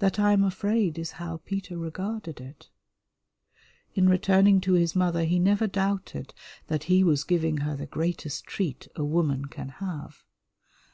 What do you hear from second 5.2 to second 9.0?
he never doubted that he was giving her the greatest treat